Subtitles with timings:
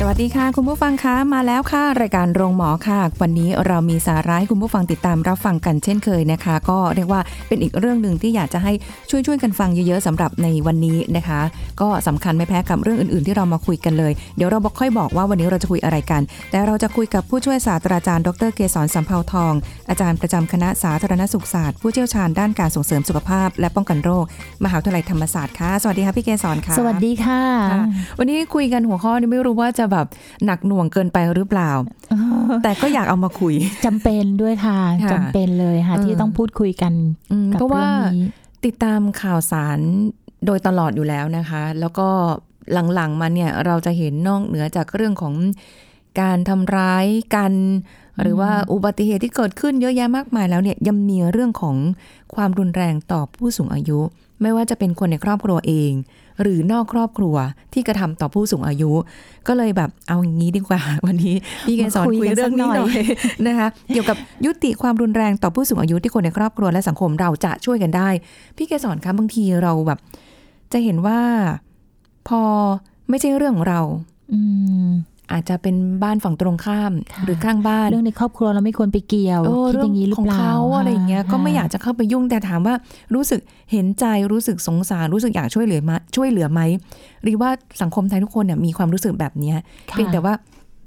[0.00, 8.72] สวัสดีค่ะ คุณผู้ฟังคะมาแล้วค่ะ รายการโรงหมอค่ะ วันนี้เรามีสาระให้คุณผู้ฟังติดตามรับฟังกันเช่นเคยนะคะ ก็เรียกว่าเป็นอีกเรื่องหนึ่งที่อยากจะให้
[9.10, 11.40] ช่วยช่วยๆกันฟังเยอะๆสำหรับในวันนี้นะคะ
[11.80, 19.52] ก็สำคัญไม่แพ้กับเรื่องอื่นๆ ที่เรามาคุยกันเลย เดี๋ยวเราบอกค่อยบอกว่าวันนี้เราจะคุยอะไรกัน แต่เราจะคุยกับผู้ช่วยศาสตราจารย์ดรเกษรสัมภาวทอง
[19.90, 24.24] อาจารย์ประจำคณะสาธารณสุขศาสตร์ผู้เชี่ยวชาญด้านการส่งเสริมสุขภาพ และป้องกันโรค
[24.64, 27.42] มหาวิทยาลัยธรรมศาสตร์ค่ะสวัสดีค่ะพี่เกษรค่ะ สวัสดีค่ะ
[27.72, 27.84] ค่ะ
[28.18, 30.06] วันนี้คุยกันหัวข้อนี้ไม่รู้ว่าจะแบบ
[30.44, 31.70] หนักหน่วงเกินไปหรือเปล่า
[32.62, 33.54] แต่ก็อยากเอามาคุย
[33.86, 36.92] จำเป็นด้วยค่ะค่ะจำเป็นเลยค่ะเออที่ต้องพูดคุยกัน
[37.32, 38.26] อืมกับเพราะว่าเรื่องนี้
[38.64, 39.78] ติดตามข่าวสาร
[40.46, 42.08] โดยตลอดอยู่แล้วนะคะ แล้วก็
[42.94, 45.34] หลังๆมาเนี่ยเราจะเห็นนอกเหนือจากเรื่องของ
[46.20, 47.52] การทำร้ายกัน
[48.22, 51.76] หรือว่าอุบัติเหตุที่เกิดขึ้นเยอะแยะมากมายแล้วเนี่ยยังมีเรื่องของ
[52.34, 53.98] ความรุนแรงต่อผู้สูงอายุ
[54.42, 55.92] ไม่ว่าจะเป็นคนในครอบครัวเอง
[56.42, 57.36] หรือนอกครอบครัว
[57.72, 58.90] ที่กระทำต่อผู้สูงอายุ
[59.48, 61.34] ก็เลยแบบเอาอย่างนี้ดีกว่า วันนี้
[61.66, 63.06] พี่เกสรมาคุคุยยกันเรื่องนี้สักหหน่น่ออยย
[63.46, 64.16] นะคะเกี่ยวกับ
[64.46, 68.08] ยุติความรุนแรงต่อผู้สูงอายุที่คนในครอบครัวและสังคมเราจะช่วยกันได้
[68.56, 69.98] พี่เกสรคะบางทีเราแบบ
[70.72, 71.20] จะเห็นว่า
[72.28, 72.42] พอ
[73.10, 73.80] ไม่ใช่เรื่องของเรา
[74.32, 74.40] อื
[74.86, 74.88] ม
[75.32, 82.74] อาจจะเป็นบ้านฝั่งตรงข้ามค่ะหรือข้างบ้าน เรื่องในครอบครัวเราไม่ควรไปเกี่ยวเออคิดอย่างนี้หรือของเปล่าเขาอะไรอย่างเงี้ยค่ะก็ไม่อยากจะเข้าไปยุ่งแต่ถามว่า
[83.14, 83.40] รู้สึก
[83.72, 86.60] เห็นใจรู้สึกสงสารรู้สึกอยากช่วยเหลือมาช่วยเหลือไหม
[87.22, 87.50] หรือว่า
[87.82, 90.34] สังคมไทยทุกคนเนี่ยมีความรู้สึกแบบเนี้ยค่ะเพียงแต่ว่า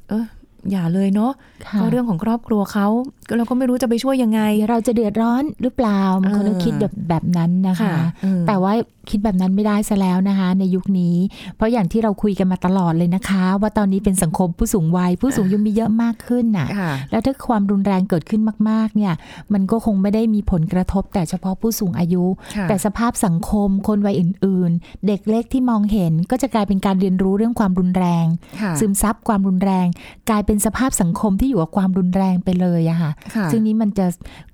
[0.09, 0.25] เออ
[0.72, 1.31] อย่าเลยเนาะ
[1.66, 2.88] ค่ะก็เรื่องของครอบครัวเขา
[3.28, 8.73] ก็เราก็ไม่รู้จะไปช่วยยังไงเดี๋ยวเราจะเดือดร้อนหรือเปล่าบางคนเออก็คิดแบบแบบนั้นนะคะเออแต่ว่า
[9.10, 11.16] คิดแบบนั้นไม่ได้ซะแล้วนะคะ ในยุคนี้
[11.55, 19.14] เพราะอย่างที่เราคุยกันมาตลอดเลยนะคะ ว่าตอนนี้เป็นสังคมผู้สูงวัย ผู้สูงอายุมีเยอะมากขึ้นน่ะค่ะแล้วถ้าความรุนแรงเกิดขึ้นมาก ๆ เนี่ย
[19.54, 22.23] มันก็คงไม่ได้มีผลกระทบ แต่เฉพาะผู้สูงอายุ
[22.55, 28.26] ค่ะแต่สภาพสังคมคนวัยอื่น ๆ เด็กเล็กที่มองเห็น ก็จะกลายเป็นการเรียนรู้เรื่องความรุนแรง
[28.61, 29.88] ค่ะซึมซับความรุนแรง
[30.30, 34.08] กลายเป็นสภาพสังคมที่อยู่กับความรุนแรงไปเลยอะค่ะค่ะซึ่งนี้มันจะ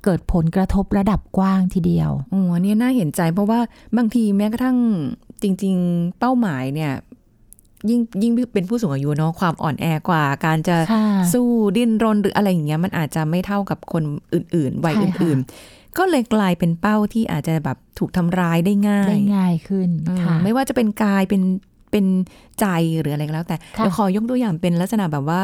[0.03, 3.59] เกิดผลกระทบระดับกว้างทีเดียวโอ้อันนี้น่าเห็นใจเพราะว่า
[3.97, 4.77] บางทีแม้กระทั่ง
[5.41, 6.93] จริง ๆ เป้าหมายเนี่ย
[7.89, 11.47] ยิ่งยิ่งเป็นผู้สูงอายุเนาะความอ่อนแอกว่า การจะค่ะสู้
[11.77, 14.03] ดิ้นรนหรืออะไรอย่างเงี้ยมันอาจจะไม่เท่ากับคน
[14.33, 21.41] อื่นๆวัยใช่ค่ะอื่น ๆ ก็เลยกลายเป็นเป้าที่อาจจะแบบถูกทำร้ายได้ง่ายได้ง่ายขึ้นอืมค่ะไม่ว่าจะเป็นกายเป็น
[21.91, 22.05] เป็น
[22.59, 22.65] ใจ
[22.99, 25.43] หรืออะไรก็แล้วแต่ค่ะเดี๋ยวขอยกตัวอย่างเป็นลักษณะแบบว่า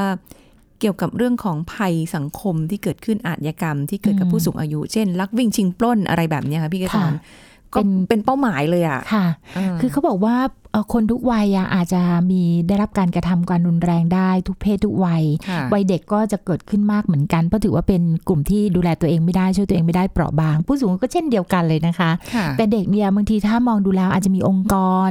[0.79, 7.11] เกี่ยวกับเรื่องของภัยสังคมที่เกิดขึ้นอาชญากรรม ที่เกิดกับผู้สูงอายุ เช่น ลักวิ่งชิงปล้นอะไรแบบเนี้ยค่ะพี่กระสอน
[7.73, 9.25] ก็เป็นเป็นเป้าหมายเลยอะค่ะ
[9.79, 10.62] คือเขาบอกว่าเอ่อ
[10.94, 12.01] คนทุกวัยอะอาจจะ
[12.31, 24.75] มีได้รับการกระทำการรุนแรงได้ทุกเพศทุกวัยค่ะวัยเด็กก็จะเกิดขึ้นมากเหมือนกันเพราะถือว่าเป็นกลุ่มที่ดูแลตัวเองไม่ได้ช่วยตัวเองไม่ได้เปราะบาง ผู้สูงอายุก็เช่นเดียวกันเลยนะคะค่ะแต่เด็กเนี่ยบางทีถ้ามองดูแล้วอาจจะมีองค์ก
[25.07, 25.09] ร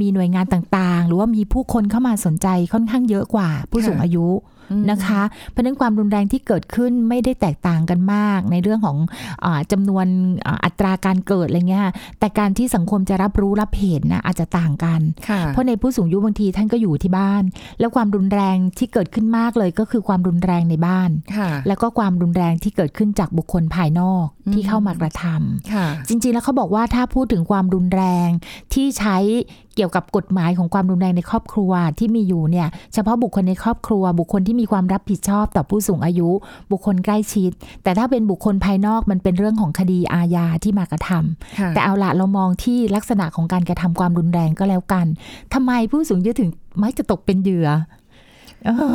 [0.00, 4.26] มีหน่วยงานต่างๆ หรือว่ามีผู้คนเข้ามาสนใจค่อนข้างเยอะกว่า ผู้สูงอายุ
[4.70, 8.96] อืมนะคะเพราะฉะนั้นความรุนแรงที่เกิดขึ้นไม่ได้แตกต่างกันมาก ในเรื่องของ
[9.44, 10.06] อาจำนวน
[10.46, 11.88] อ่าอัตราการเกิดอะไรเงี้ย
[12.18, 15.03] แต่การที่สังคมจะรับรู้รับเห็นนะอาจจะต่างกันค่ะ
[15.52, 17.42] เพราะในผู้สูงอายุบางทีท่านก็อยู่ที่บ้าน
[17.80, 28.28] แล้วความรุนแรงที่เกิดขึ้นมากเลยก็คือความรุนแรงในบ้านค่ะแล้วก็ความรุนแรงที่เกิดขึ้นจากบุคคลภายนอกอืมที่เข้ามากระทำค่ะจริงๆแล้วเขาบอกว่าถ้าพูดถึงความรุนแรง
[28.74, 29.16] ที่ใช้
[29.76, 36.28] เกี่ยวกับกฎหมายของความรุนแรงในครอบครัวที่มีอยู่เนี่ยเฉพาะบุคคลในครอบครัว บุคคลที่มีความรับผิดชอบต่อผู้สูงอายุ
[36.72, 37.50] บุคคลใกล้ชิด
[37.82, 45.06] แต่ถ้าเป็นบุคคลภายนอกมันเป็นเรื่องของคดีอาญาที่มากระทำค่ะแต่เอาละเรามองที่ลักษณะของการกระทำความรุนแรงก็แล้วกัน
[45.54, 46.50] ทำไมผู้สูงอายุถึง
[46.82, 48.03] มักจะตกเป็นเหยื่อเออ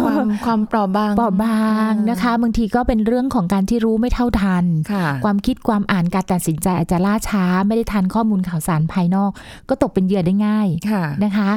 [0.04, 9.31] ความความเปราะบางเปราะบางนะคะ บางทีก็เป็นเรื่องของการที่รู้ไม่เท่าทันค่ะความคิดความอ่านการตัดสินใจอาจจะล่าช้า ไม่ได้ทันข้อมูลข่าวสารภายนอก
[9.69, 11.50] ก็ตกเป็นเหยื่อได้ง่ายค่ะนะคะ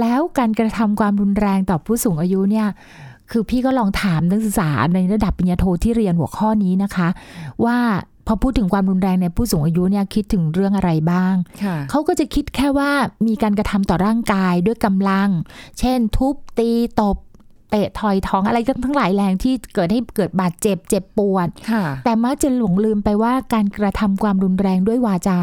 [0.00, 2.68] แล้วการกระทำความรุนแรงต่อผู้สูงอายุเนี่ย
[3.30, 7.08] คือพี่ก็ลองถามนักศึกษาในระดับปริญญาโทที่เรียนหัวข้อนี้นะคะ
[7.64, 7.78] ว่า
[8.28, 12.90] พอพูดถึงความรุนแรงในผู้สูงอายุเนี่ยคิดถึงเรื่องอะไรบ้างค่ะเขาก็จะคิดแค่ว่า
[13.26, 15.28] มีการกระทำต่อร่างกายด้วยกำลัง
[15.78, 16.70] เช่น ทุบตี
[17.00, 17.16] ตบ
[17.70, 25.40] เตะทอยท้องอะไรก็ทั้งหลายแรงที่เกิดให้เกิดบาดเจ็บเจ็บปวดค่ะแต่มักจะหลงลืมไปว่าการกระทำความรุนแรงด้วยวาจา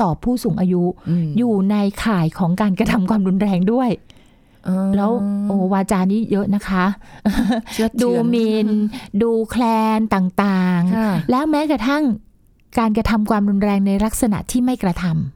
[0.00, 0.82] ต่อผู้สูงอายุ
[1.24, 3.90] มอยู่ในข่ายของการกระทำความรุนแรงด้วย
[4.64, 5.10] เออแล้ว
[5.48, 6.84] โอ้วาจานี้เยอะนะคะ
[7.72, 8.68] เชื่อดูเฉือนหมิน
[9.22, 9.64] ดูแคล
[9.98, 12.02] นต่างค่ะๆแล้วแม้กระทั่ง
[12.78, 15.33] การกระทำความรุนแรงในลักษณะที่ไม่กระทำ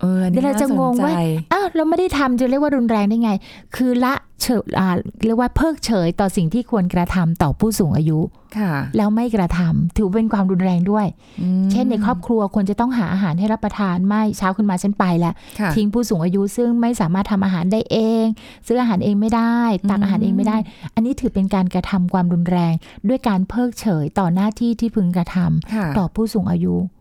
[0.00, 1.20] เอออันนี้เดี๋ยวเราจะงงว่าน่สนใจ
[1.52, 3.30] อ้าวเราไม่ได้ทำจะเรียกว่ารุนแรงได้ไง
[3.76, 4.88] คือละเฉยอ่า
[5.26, 8.18] เรียกว่าเพิกเฉยต่อสิ่งที่ควรกระทำต่อผู้สูงอายุ
[8.58, 11.06] ค่ะ แล้วไม่กระทำถือเป็นความรุนแรงด้วย
[11.40, 18.24] อืมเช่นในครอบครัวควรจะต้องหาอาหารให้รับประทานไม่เช้าขึ้นมาฉันไปแล้วค่ะทิ้งผู้สูงอายุซึ่งไม่สามารถทำอาหารได้เอง
[18.66, 19.58] ซื้ออาหารเองไม่ได้
[19.90, 20.56] ตักอาหารเองไม่ได้
[20.94, 22.74] อันนี้ถือเป็นการกระทำความรุนแรง
[23.08, 26.95] ด้วยการเพิกเฉยต่อหน้าที่ที่พึงกระทำค่ะต่อผู้สูงอายุอืม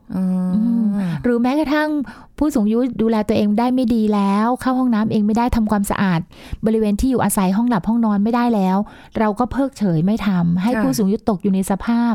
[1.24, 1.90] หรือแม้กระทั่ง
[2.38, 6.20] ผู้สูงอายุดูแลตัวเองได้ไม่ดีแล้ว เข้าห้องน้ำเองไม่ได้ทำความสะอาด
[6.66, 8.78] บริเวณที่อยู่อาศัยห้องหลับห้องนอนไม่ได้แล้ว
[9.20, 12.14] เราก็เพิกเฉยไม่ทำให้ค่ะผู้สูงอายุตกอยู่ในสภาพ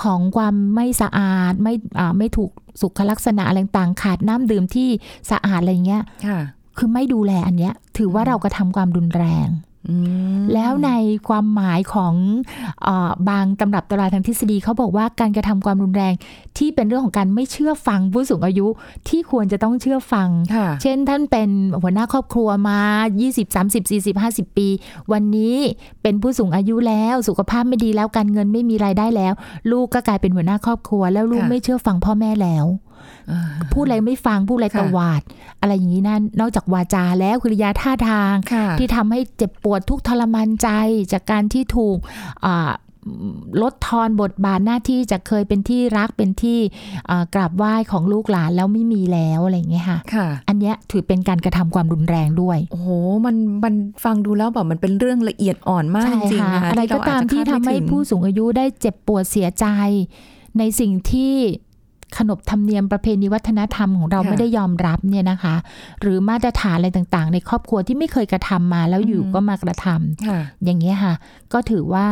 [0.00, 2.50] ของความไม่สะอาดไม่อ่าไม่ถูก
[2.80, 4.88] สุขลักษณะอะไรต่างๆขาดน้ำดื่มที่
[5.30, 6.38] สะอาดอะไรเงี้ยค่ะ
[6.78, 9.67] คือไม่ดูแลอันเนี้ย ถือว่าเรากระทำความรุนแรงอืม
[10.54, 10.90] แล้วใน
[11.28, 12.14] ความหมายของ
[12.82, 16.14] เออบางตำรับตำราทางทฤษฎีเขาบอกว่าการกระทำความรุนแรง
[16.58, 18.66] ที่เป็นเรื่องของการไม่เชื่อฟังผู้สูงอายุ
[19.08, 21.50] ที่ควรจะต้องเชื่อฟังค่ะเช่นท่านเป็น
[21.82, 22.80] หัวหน้าครอบครัวมา
[23.18, 24.68] 20 30 40 50 ปี
[25.12, 25.56] วันนี้
[26.02, 29.32] เป็นผู้สูงอายุแล้วสุขภาพไม่ดีแล้วการเงินไม่มีรายได้แล้ว
[29.70, 32.87] ลูกก็กลายเป็นหัวหน้าครอบครัว แล้วลูกค่ะไม่เชื่อฟังพ่อแม่แล้วอ่า
[33.72, 35.22] พูดอะไรไม่ฟังพูดอะไรค่ะตวาด
[35.60, 40.68] อะไรอย่างนี้นั่นนอกจากวาจาแล้วกิริยาท่าทางค่ะที่ทำให้เจ็บปวดทุกข์ทรมานใจ
[41.12, 41.98] จากการที่ถูก
[42.46, 42.70] อ่า
[43.62, 46.58] ลดทอนบทบาทหน้าที่จากเคยเป็นที่รักเป็นที่
[47.10, 52.88] อ่ากราบไหว้ของลูกหลานแล้วไม่มีแล้วอะไรอย่างเงี้ยค่ะค่ะ อันเนี้ยถือเป็นการกระทำความรุนแรงด้วย โอ้โห
[53.26, 53.74] มันมัน
[54.04, 59.66] ฟังดูแล้วแบบมันเป็นเรื่องละเอียดอ่อนมากใช่จริงๆค่ะนะคะอะไรก็ตามที่เรทำอาจจะคาดให้ไม่ถึงผู้สูงอายุได้เจ็บปวดเสียใจ
[60.58, 61.34] ในสิ่งที่
[62.16, 65.54] ขนบธรรมเนียมประเพณีวัฒนธรรมของเราค่ะไม่ได้ยอมรับเนี่ยนะคะ
[66.00, 71.14] หรือมาตรฐานอะไรต่างๆ ในครอบครัวที่ไม่เคยกระทำมาแล้วอยู่อืมก็มากระทำค่ะอย่างเงี้ยค่ะ
[71.52, 72.06] ก็ถือว่า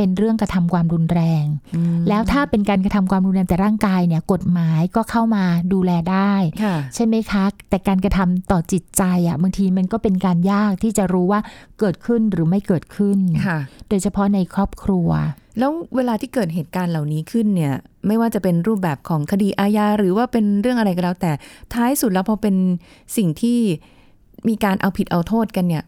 [0.00, 11.40] เป็นเรื่องกระทำความรุนแรงอืมแล้วถ้าเป็นการกระทำความรุนแรงแต่ร่างกายเนี่ยกฎหมายก็เข้ามาดูแลได้ค่ะใช่ไหมคะ แต่การกระทำต่อจิตใจอะบางทีมันก็เป็นการยากที่จะรู้ว่า
[11.78, 13.58] เกิดขึ้นหรือไม่เกิดขึ้นค่ะ
[13.88, 15.08] โดยเฉพาะในครอบครัว
[15.58, 17.74] แล้วเวลาที่เกิดเหตุการณ์เหล่านี้ขึ้นเนี่ย
[18.06, 21.32] ไม่ว่าจะเป็นรูปแบบของคดีอาญาหรือว่าเป็นเรื่องอะไรก็แล้วแต่
[21.74, 22.56] ท้ายสุดแล้วพอเป็น
[23.16, 23.58] สิ่งที่
[24.48, 25.84] มีการเอาผิดเอาโทษกันเนี่ย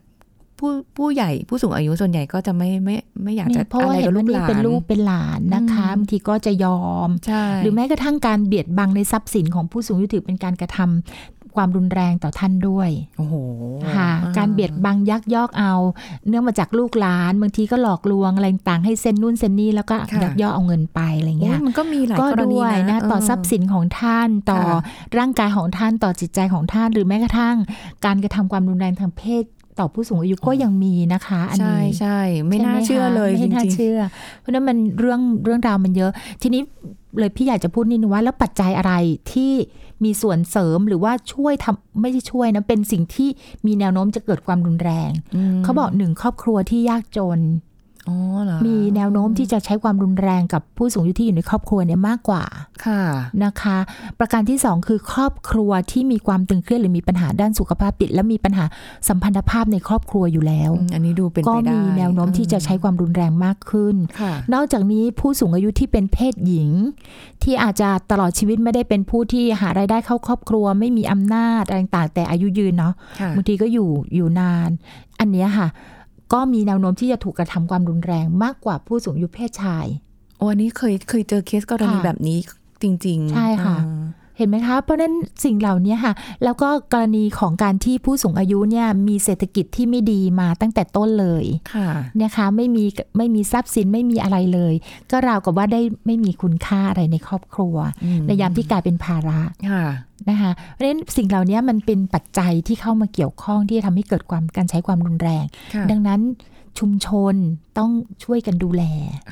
[0.61, 13.35] ผู้ผู้ใหญ่ผู้สูงอายุส่วนใหญ่ก็จะไม่ไม่ไม่อยากจะเพราะอะว่าไรเห็กับนลูว่ากหนี่ลานเป็นลูกเป็นหลานนะคะอืมบางทีก็จะยอมใช่หรือแม้กระทั่งการเบียดบังในทรัพย์สินของผู้สูงอายุถือเป็นการกระทำความรุนแรงต่อท่านด้วย โอ้โห
[13.95, 15.73] ค่ะ การเบียดบังยักยอกเอา
[16.27, 24.79] เนื่องมาจากลูกหลาน บางทีก็หลอกลวงอะไรต่างๆให้เซ็นนู่นเซ็นนี่แล้วก็ยักยอกเอาเงินไปอะไรโอ้เงี้ย มันก็มีหลายก็กรณีด้วยนะเต่อทรัพย์สินของท่านต่อค่ะ
[25.17, 27.55] ร่างกายของท่านต่อจิตใจของท่าน หรือแม้กระทั่ง
[28.05, 29.43] การกระทำความรุนแรงทางเพศ
[29.81, 33.99] ต่อผู้สูงอายุก็ยังมีนะคะ อันใช่นี้ใช่ไม่ใช่หน่าเชื่อเลยจไม่น่าริงเชื่อ
[34.39, 36.11] เพราะฉะนั้นมันเรื่องเรื่องราวมันเยอะ
[36.41, 36.61] ทีนี้
[37.19, 38.93] เลยพี่อยากจะพูดนิดนึงว่าแล้วปัจจัยอะไร
[39.31, 39.53] ที่
[40.03, 43.29] มีส่วนเสริมหรือว่าช่วยทำไม่ใช่ช่วยนะเป็นสิ่งที่
[43.65, 47.70] มีแนวโน้มจะเกิดความรุนแรงๆมเขาบอกหนึ่งครอบครัวที่ยากจนอ๋อเหรอ
[48.67, 52.43] มีแนวโน้มที่จะใช้ความรุนแรงกับผู้สูงอายุที่อยู่ในครอบครัวเนี่ยมากกว่า
[52.85, 53.01] ค่ะ
[53.43, 53.77] นะคะ
[54.19, 58.65] ประการที่สองคือครอบครัวที่มีความตึงเครียดหรือมีปัญหาด้านสุขภาพจิตและมีปัญหา
[59.07, 66.69] สัมพันธภาพในครอบครัวอยู่แล้วอืมอันนี้ดูเป็นก็ไปได้มีแนวโน้มที่จะใช้ความรุนแรงมากขึ้นค่ะนอกจากนี้ผู้สูงอายุที่เป็นเพศหญิง
[67.43, 74.69] ที่อาจจะตลอดชีวิตไม่ได้เป็นผู้ที่หารายได้เข้าครอบครัว ไม่มีอำนาจอะไรต่างๆ แต่อายุยืนเนาะค่ะบางทีก็อยู่อยู่นาน
[75.19, 75.67] อันเนี้ยค่ะ
[76.33, 79.85] ก็มีแนวโน้มที่จะถูกกระทำความรุนแรงมากกว่าผู้สูงอายุเพศชาย
[80.37, 82.39] โอ้อันนี้เคยเคยเจอเคสกรณีค่ะแบบนี้
[82.81, 84.05] จริง ๆ ใช่ค่ะอ่า
[84.41, 85.13] เห็นไหมคะเพราะฉะนั้น
[85.45, 91.89] สิ่งเหล่านี้ค่ะ แล้วก็กรณีของการที่ผู้สูงอายุเนี่ยมีเศรษฐกิจที่ไม่ดีมาตั้งแต่ต้นเลยค่ะ
[92.23, 92.85] นะคะไม่มี
[93.17, 94.73] ไม่มีทรัพย์สินไม่มีอะไรเลย
[95.11, 99.39] ก็ราวกับว่าได้ไม่มีคุณค่าอะไรในครอบครัวอืมในยามที่กลายเป็นภาระ
[99.71, 99.85] ค่ะ
[100.29, 106.21] นะคะเพราะฉะนั้นสิ่งเหล่านี้มันเป็นปัจจัยที่เข้ามาเกี่ยวข้องที่จะทำให้เกิดความการใช้ความรุนแรงค่ะดังนั้น
[106.79, 107.35] ชุมชน
[107.77, 107.91] ต้อง
[108.23, 108.83] ช่วยกันดูแล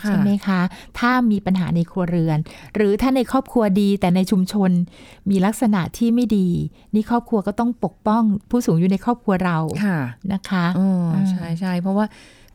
[0.02, 0.62] ค่ะใช่ไหมคะ
[1.00, 2.38] ถ้ามีปัญหาในครัวเรือน
[2.76, 4.72] หรือถ้าในครอบครัวดีแต่ในชุมชน
[5.30, 6.50] มีลักษณะที่ไม่ดี
[6.96, 10.00] นี่ครอบครัวก็ต้องปกป้องผู้สูงอยู่ในครอบครัวเราค่ะ
[10.34, 12.06] นะคะอ๋ออ่าใช่ใช่เพราะว่า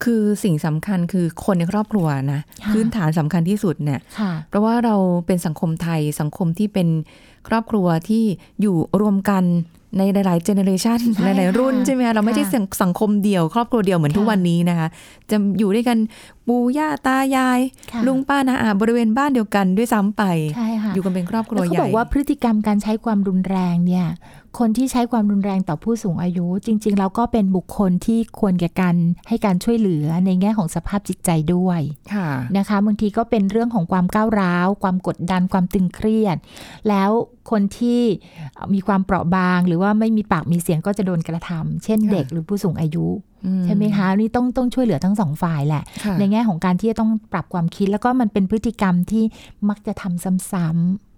[0.05, 6.89] คือสิ่งสำคัญคือคนในครอบครัวนะค่ะพื้นฐานสำคัญที่สุดเนี่ยค่ะเพราะว่าเราเป็นสังคมไทยสังคมที่เป็น
[7.49, 8.25] ครอบครัวที่
[8.61, 9.45] อยู่รวมกัน
[9.99, 14.89] ในหลายๆเจเนอเรชันใช่หลายๆรุ่นค่ะใช่ไหมคะเราไม่ใช่ค่ะสังสังคมเดี่ยวครอบครัวเดี่ยวเหมือนทุกค่ะวันนี้นะคะ
[15.31, 15.99] จะอยู่ด้วยกัน
[16.47, 17.61] ปู่ย่าตายาย
[17.93, 20.23] ค่ะลุงป้านาอาบริเวณบ้านเดียวกันด้วยซ้ำไป
[20.57, 24.07] ใช่ค่ะอยู่กันเป็นครอบครัแล้ววเขาใหญ่บอกว่าพฤติกรรมการใช้ความรุนแรงเนี่ย
[24.59, 28.97] คนที่ใช้ความรุนแรงต่อผู้สูงอายุ จริง ๆ แล้วก็เป็นบุคคลที่ควรแก่การ
[29.29, 31.81] ให้การช่วยเหลือในแง่ของสภาพจิตใจด้วย
[32.15, 36.37] ค่ะนะคะบางทีก็เป็นเรื่องของความก้าวร้าว ความกดดันความตึงเครียด
[36.89, 37.11] แล้ว
[37.51, 38.03] คนที่
[38.75, 43.07] มีความเปราะบาง หรือว่าไม่มีปากมีเสียงก็จะโดนกระทำเช่นค่ะเด็กหรือผู้สูงอายุ
[43.47, 49.25] อืใช่ไหมคะนี่ต้องต้องช่วยเหลือทั้งสองฝ่ายแหละค่ะในแง่ของการที่จะต้องปรับความคิด แล้วก็มันเป็นพฤติกรรมที่
[49.69, 51.14] มักจะทำซ้ำอืมเกิๆด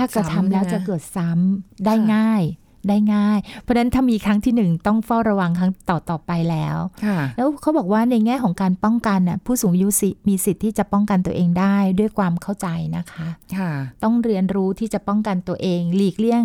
[0.00, 2.44] ถ้ากระทำแล้วซ้ำนจะเกิดซ้ำได้ค่ะง่าย
[2.88, 13.26] ได้ง่าย เพราะฉะนั้นถ้ามีครั้งที่หนึ่งต้องเฝ้าระวังครั้งต่อต่อไปแล้วค่ะแล้วเขาบอกว่าในแง่ของการป้องกันน่ะผู้สูงอายุสิมีสิทธิ์ที่จะป้องกันตัวเองได้ด้วยความเข้าใจนะคะ
[13.56, 13.70] ค่ะ
[14.02, 16.42] ต้องเรียนรู้ที่จะป้องกันตัวเอง หลีกเลี่ยง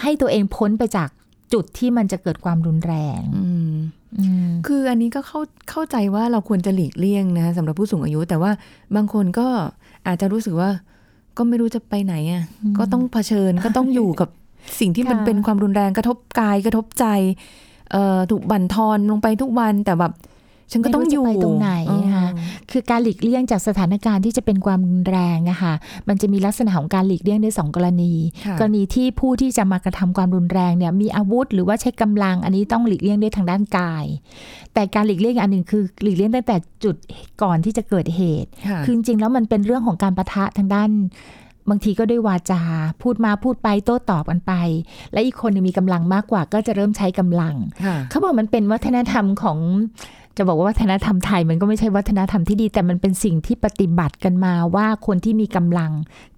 [0.00, 1.08] ให้ตัวเองพ้นไปจาก
[1.52, 3.76] จุดที่มันจะเกิดความรุนแรงอืม
[4.18, 8.52] อืมคืออันนี้ก็เข้าเข้าใจว่าเราควรจะหลีกเลี่ยงนะสำหรับผู้สูงอายุ แต่ว่า
[8.96, 9.48] บางคนก็
[10.06, 10.70] อาจจะรู้สึกว่า
[11.36, 14.28] ก็ไม่รู้จะไปไหนอะอืมก็ต้องเผชิญก็ต้องอยู่กับ
[14.80, 17.06] สิ่งที่มันค่ะเป็นความรุนแรงกระทบกายกระทบใจ
[17.92, 20.12] เอ่อถูกบั่นทอนลงไปทุกวันแต่แบบ
[20.72, 21.70] ฉันก็ต้องอยู่ไม่รู้จะไปตรงไหน
[22.04, 25.74] นะคะอืมคือการหลีกเลี่ยงจากสถานการณ์ที่จะเป็นความรุนแรงอะค่ะ
[26.08, 28.12] มันจะมีลักษณะของการหลีกเลี่ยงได้สองกรณี
[28.46, 34.04] ค่ะกรณีที่ผู้ที่จะมากระทำความรุนแรงเนี่ยมีอาวุธ หรือว่าใช้กำลังอันนี้ต้องหลีกเลี่ยงด้วยทางด้านกาย
[34.74, 36.96] แต่การหลีกเลี่ยงอันหนึ่งคือหลีกเลี่ยงตั้งแต่จุด
[37.42, 40.90] ก่อนที่จะเกิดเหตุค่ะคือจริงๆแล้วมันเป็นเรื่องของการประทะทางด้าน
[41.70, 42.62] บางทีก็ด้วยวาจา
[43.02, 44.52] พูดมาพูดไปโต้ตอบกันไป
[45.12, 49.58] และอีกคนหนึงมีกำลังมากกว่าก็จะเริ่มใช้กำลังค่ะเขาบอกมันเป็นวัฒนธรรมของ
[50.42, 55.92] จะบอกว่าวัฒนธรรมไทยมันก็ไม่ใช่วัฒนธรรมที่ดี แต่มันเป็นสิ่งที่ปฏิบัติกันมาว่าคนที่มีกำลัง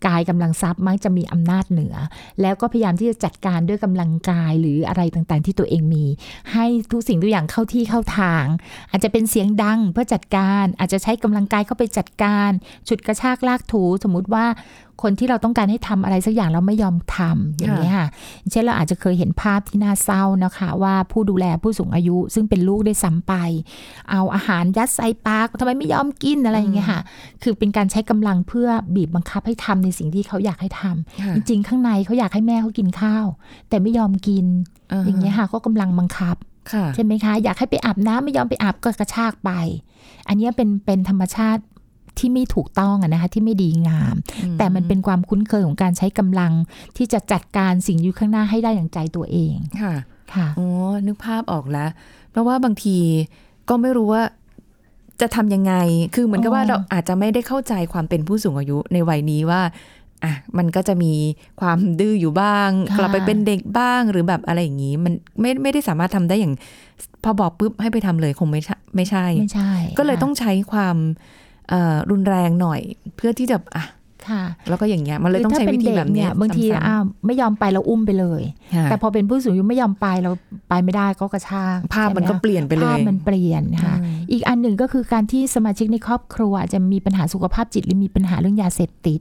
[0.06, 1.94] กายกำลังทรัพย์มักจะมีอำนาจเหนือ
[2.40, 6.04] แล้วก็พยายามที่จะจัดการด้วยกำลังกายหรืออะไรต่างๆ ที่ตัวเองมี
[6.52, 8.44] ให้ทุกสิ่งทุกอย่างเข้าที่เข้าทาง
[8.90, 12.50] อาจจะเป็นเสียงดังเพื่อจัดการ อาจจะใช้กำลังกายเข้าไปจัดการ
[12.88, 14.47] ฉุดกระชากลากถูสมมุติว่า
[15.03, 18.07] คนที่เราต้องการให้ทำอะไรสักอย่างเราไม่ยอมทำอย่างนี้ยค่ะ
[18.51, 23.35] เช่นเราอาจจะเคยเห็นภาพที่น่าเศร้านะคะ ว่าผู้ดูแลผู้สูงอายุ ซึ่งเป็นลูกได้ซ้ำไป
[24.11, 27.01] เอาอาหารยัดใส่ปากทำไมไม่ยอมกินอะไรอย่างเงี้ยค่ะ
[27.43, 33.27] คือเป็นการใช้กำลังเพื่อบีบบังคับให้ทำในสิ่งที่เขาอยากให้ทำค่ะจริงๆ ข้างในเขาอยากให้แม่เขากินข้าว
[33.69, 34.47] แต่ไม่ยอมกิน
[35.07, 36.37] อย่างเงี้ยค่ะ ก็กำลังบังคับ
[36.73, 39.51] ค่ะใช่ไหมคะ อยากให้ไปอาบน้ำไม่ยอมไปอาบก็กระชากไป
[40.29, 41.63] อันเนี้ยเป็นเป็นธรรมชาติ
[42.23, 44.14] ที่ไม่ถูกต้องอะนะคะที่ไม่ดีงาม
[44.59, 46.52] แต่มันเป็นความคุ้นเคยของการใช้กำลัง
[46.97, 49.95] ที่จะจัดการสิ่งอยู่ข้างหน้าให้ได้อย่างใจตัวเองค่ะ
[50.35, 50.69] ค่ะอ๋อ
[51.07, 51.91] นึกภาพออกแล้ว
[52.31, 52.97] เพราะว่าบางที
[53.69, 54.23] ก็ไม่รู้ว่า
[55.21, 55.75] จะทำยังไง
[56.14, 59.62] คือเหมือนกับว่าอ๋อเราอาจจะไม่ได้เข้าใจความเป็นผู้สูงอายุในวัยนี้ว่า
[60.25, 61.12] อะมันก็จะมี
[61.61, 66.55] ความดื้ออยู่บ้างค่ะกลับไปเป็นเด็กบ้างหรือแบบอะไรอย่างนี้ มันไม่ไม่ได้สามารถทำได้อย่าง
[67.25, 71.41] พอบอกปุ๊บให้ไปทำเลยคงไม่ใช่ไม่ใช่ไม่ใช่ก็เลยค่ะต้องใช้ความเอ่อ
[72.11, 72.81] รุนแรงหน่อย
[73.17, 73.85] เพื่อที่จะอะ
[74.31, 78.43] ค่ะแล้วก็อย่างเงี้ยมันเลยต้องใช้วิธีแบบคือถ้าเป็นเด็กเนี้เนี่ยยบางทีซ้ำๆอ้าวไม่ยอมไปเราอุ้มไปเลย
[78.75, 80.31] ค่ะแต่พอเป็นผู้สูงอายุไม่ยอมไปเรา
[80.69, 89.21] ไปไม่ได้ก็กระชากภาพมันก็ใช่ไหเปลี่ยนไปเลยภาพมันเปลี่ยนค่ะอืมอีกอันหนึ่งก็คือการที่สมาชิกในครอบครัวอาจจะมีปัญหาสุขภาพจิตหรือมีปัญหาเรื่องยาเสพติด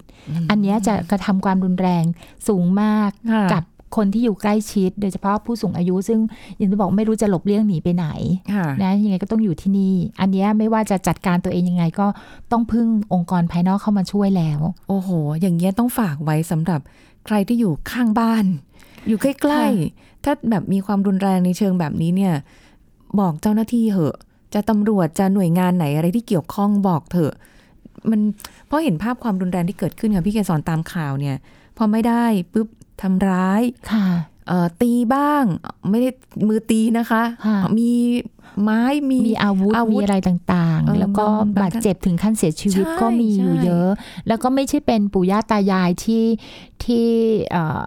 [0.50, 2.04] อันเนี้ยจะกระทำความรุนแรง
[2.48, 3.64] สูงมากค่ะกับ
[3.96, 6.20] คนที่อยู่ใกล้ชิด โดยเฉพาะผู้สูงอายุ ซึ่ง
[6.58, 8.08] อย่างที่บอกไม่รู้จะหลบเลี่ยงหนีไปไหน
[8.54, 12.08] ค่ะนะยังไงก็ต้องอยู่ที่นี่ อันเนี้ยไม่ว่าจะจัดการตัวเองยังไงก็
[12.52, 15.10] ต้องพึ่งองค์กรภายนอกเข้ามาช่วยแล้ว โอ้โห
[15.42, 16.80] อย่างเงี้ยต้องฝากไว้สำหรับ
[17.26, 18.46] ใครที่อยู่ข้างบ้าน
[19.08, 22.34] อยู่ใกล้ๆถ้าแบบมีความรุนแรงในเชิงแบบนี้เนี่ย
[23.20, 24.18] บอกเจ้าหน้าที่เหอะ
[24.54, 27.34] จะตำรวจจะหน่วยงานไหนอะไรที่เกี่ยวข้องบอกเถอะ
[28.10, 28.22] มัน
[28.68, 31.36] เพราะเห็นภาพความรุนแรงที่เกิดขึ้นค่ะพี่แกสอนตามข่าวเนี่ย
[31.78, 32.68] พอไม่ได้ปุ๊บ
[33.02, 34.06] ทำร้ายค่ะ
[34.48, 35.44] เอ่อตีบ้าง
[35.90, 36.10] ไม่ได้
[36.48, 37.92] มือตีนะคะค่ะมี
[38.62, 43.90] ไม้มีมีอาวุธอาวุธมีอะไรต่างเออๆแล้วก็บางบาดเจ็บถึงขั้นเสียชีวิตใช่ก็มีอยู่ใช่เยอะ
[44.28, 46.26] แล้วก็ไม่ใช่เป็นปู่ย่าตายายที่
[46.84, 47.06] ที่
[47.52, 47.82] เอ่อ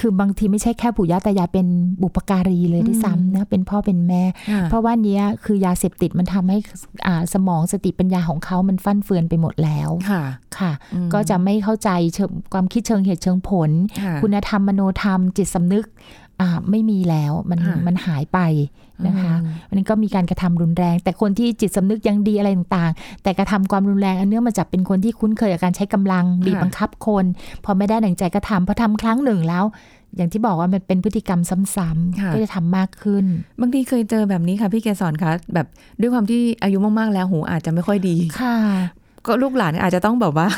[0.00, 1.66] คือบางทีไม่ใช่แค่ปู่ย่าตายายเป็น
[2.02, 6.58] บุปการีเลยด้วยซ้ำนะเป็นพ่อเป็นแม่ค่ะเพราะว่าเนี้ยคือยาเสพติดมันทำให้
[7.06, 10.22] อ่าสมองสติปัญญาของเขามันฟั่นเฟือนไปหมดแล้วค่ะ
[10.58, 13.70] ค่ะอืมก็จะไม่เข้าใจเชิงความคิดเชิงเหตุเชิงผล
[14.00, 16.25] ค่ะคุณธรรมมโนธรรมจิตสำนึกอ่า
[16.70, 18.38] ไม่มีแล้วมันค่ะมันหายไป
[19.06, 27.24] นะคะอืมอันนี้ก็มีการกระทำรุนแรง แต่คนที่จิตสำนึกยังดีอะไรต่างๆ แต่กระทำความรุนแรงอันเนื่องมาจากเป็นคนที่คุ้นเคยกับการใช้กำลังบีบบังคับคน
[27.64, 29.64] พอไม่ได้หนังใจก็ทำพอทำครั้งหนึ่งแล้ว
[30.16, 31.40] อย่างที่บอกว่ามันเป็นพฤติกรรม
[31.76, 33.24] ซ้ำค่ะๆก็จะทำมากขึ้น
[33.60, 35.66] บางทีเคยเจอแบบนี้ค่ะพี่แกสอนคะแบบ
[36.00, 38.56] ด้วยความที่อายุมากๆแล้วหูอาจจะไม่ค่อยดีค่ะ
[39.26, 40.48] ก็ลูกหลานอาจจะต้องแบบว่า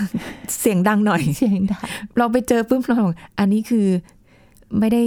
[0.60, 1.82] เสียงดังหน่อยเสียงดัง
[2.18, 3.86] เราไปเจอปุ๊บเราบอกอันนี้คือ
[4.78, 5.02] ไม่ได้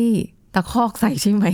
[0.56, 1.46] ตะคอกใส่ใช่ไหม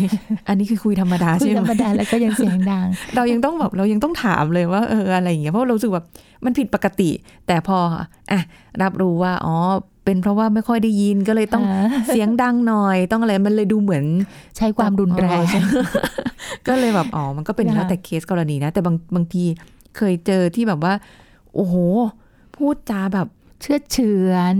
[0.48, 6.06] อันนี้คือคุยธรรมดาคุยใช่ธรไหรมมดาแล้วก็ยังเสียงดัง เรายังต้องแบบเรายังต้องถามเลยว่าเอออะไรอย่างเงี้ยเพราะเรารู้สึกแบบ
[6.46, 7.10] มันผิดปกติ
[7.48, 7.78] แต่พอ
[8.32, 8.40] อะ
[8.82, 9.56] รับรู้ว่าอ๋อ
[10.06, 14.06] เป็นเพราะว่าไม่ค่อยได้ยินก็เลยต้องอ่าเสียงดังหน่อย ต้องอะไรมันเลยดูเหมือน
[14.58, 15.62] ใช้ความรุนแรงอ๋อใช่
[16.68, 19.44] ก็เลยแบบอ๋อมันก็เป็นค่ะแล้วแต่เคสกรณีนะ แต่บางบางที
[19.98, 20.94] เคยเจอที่แบบว่า
[21.56, 21.76] โอ้โห
[22.56, 23.28] พูดจาแบบ
[23.62, 24.56] เชื่อดเฉือน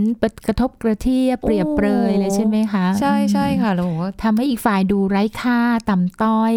[0.48, 6.54] กระทบกระเทียบเปรียบเปรยเลยใช่ไหมคะ ใช่ใช่อืมค่ะเราบอกว่าทำให้อีกฝ่ายดูไร้ค่าต่ำต้อย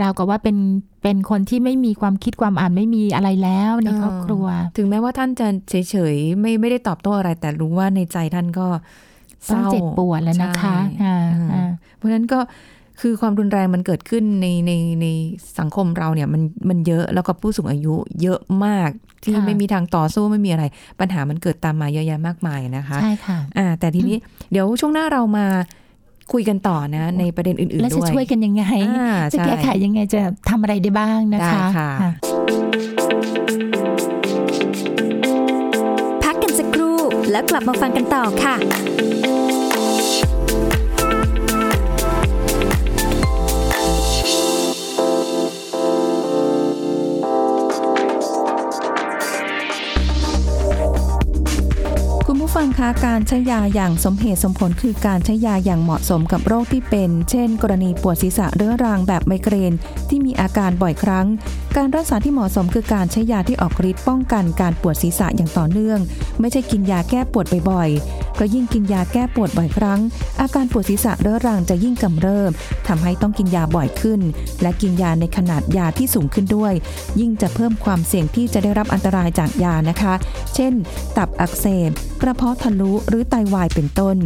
[0.00, 0.56] ราวกับว่าเป็น
[1.02, 8.66] เป็นคนที่ไม่มีความคิดความอ่านไม่มีอะไรแล้วในครอบครัว ถึงแม้ว่าท่านจะเฉยๆไม่ไม่ได้ตอบโต้อะไร แต่รู้ว่าในใจท่านก็
[9.44, 12.38] เศต้องร้าเจ็บปวดแล้วนะคะใช่อ่าอืมอ่าเพราะฉะนั้นก็
[13.00, 15.06] คือความรุนแรงมันเกิดขึ้นในในใน
[15.58, 18.90] สังคมเราเนี่ยมันมันเยอะแล้วก็ผู้สูงอายุเยอะมาก
[19.24, 20.64] ที่ไม่มีทางต่อสู้ไม่มีอะไร
[21.00, 24.16] ปัญหามันเกิดตามมาเยอะแยะมากมายนะคะใช่ค่ะอ่าแต่ทีนี้
[24.52, 25.46] เดี๋ยวช่วงหน้าเรามา
[26.32, 31.90] คุยกันต่อนะ ในประเด็นอื่นแล้วๆจะด้วยช่วยกันยังไงอ่าจะใช่แก้ไขยังไงจะทำอะไรได้บ้างนะคะได้ค่ะ
[36.22, 36.98] พักกันสักครู่
[37.30, 38.56] แล้วกลับมาฟังกันต่อค่ะ
[52.78, 59.72] คะการใช้ยาอย่างสมเหตุสมผลคือการใช้ยาอย่างเหมาะสมกับโรคที่เป็น เช่น กรณีปวดศีรษะเรื้อรังแบบไมเกรน
[60.08, 61.26] ที่มีอาการบ่อยครั้ง
[61.76, 65.98] การรักษาที่เหมาะสมคือการใช้ยาที่ออกฤทธิ์ป้องกันการปวดศีรษะอย่างต่อเนื่อง
[66.40, 70.00] ไม่ใช่กินยาแก้ปวดบ่อยๆเพราะยิ่งกินยาแก้ปวดบ่อยครั้ง
[70.40, 72.50] อาการปวดศีรษะเรื้อรังจะยิ่งกำเริบ
[72.88, 74.20] ทำให้ต้องกินยาบ่อยขึ้น
[74.62, 76.72] และกินยาในขนาดยาที่สูงขึ้นด้วย
[77.20, 80.14] ยิ่งจะเพิ่มความเสี่ยงที่จะได้รับอันตรายจากยานะคะ
[80.54, 80.72] เช่น
[81.16, 81.90] ตับอักเสบ
[82.22, 84.16] กระเพาะทะลุหรือไตวายเป็นต้น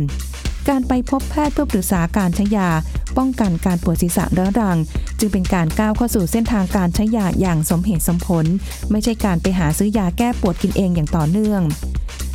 [0.68, 2.68] การไปพบแพทย์เพื่อปรึกษาการใช้ยา
[3.16, 4.78] ป้องกันการปวดศีรษะเรื้อรัง
[5.18, 8.46] จึงเป็นการก้าวเข้าสู่เส้นทางการใช้ยาอย่างสมเหตุสมผล
[8.90, 11.62] ไม่ใช่การไปหาซื้อยาแก้ปวดกินเองอย่างต่อเนื่อง